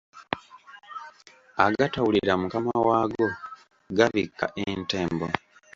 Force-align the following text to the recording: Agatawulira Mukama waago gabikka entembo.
Agatawulira 1.65 2.33
Mukama 2.41 2.73
waago 2.87 3.25
gabikka 3.97 4.45
entembo. 4.67 5.27